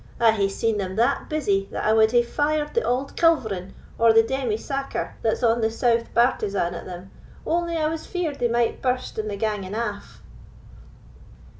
[0.19, 4.11] I hae seen them that busy, that I wad hae fired the auld culverin or
[4.13, 7.11] the demi saker that's on the south bartizan at them,
[7.45, 10.23] only I was feared they might burst in the ganging aff."